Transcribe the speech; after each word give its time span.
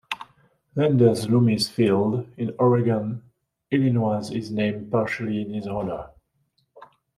Landers-Loomis 0.75 1.69
Field 1.69 2.27
in 2.35 2.55
Oregon, 2.57 3.21
Illinois 3.69 4.31
is 4.31 4.49
named 4.49 4.91
partially 4.91 5.43
in 5.43 5.53
his 5.53 5.67
honor. 5.67 6.09